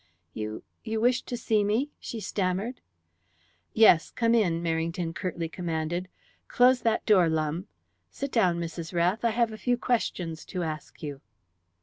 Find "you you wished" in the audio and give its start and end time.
0.33-1.27